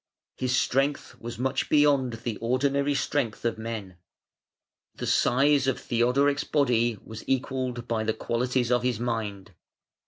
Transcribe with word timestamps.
His 0.35 0.55
strength 0.57 1.15
was 1.19 1.37
much 1.37 1.69
beyond 1.69 2.13
the 2.23 2.37
ordinary 2.37 2.95
strength 2.95 3.45
of 3.45 3.59
men. 3.59 3.97
The 4.95 5.05
size 5.05 5.67
of 5.67 5.79
Theodoric's 5.79 6.43
body 6.43 6.97
was 7.05 7.23
equalled 7.29 7.87
by 7.87 8.03
the 8.03 8.13
qualities 8.15 8.71
of 8.71 8.81
his 8.81 8.99
mind. 8.99 9.51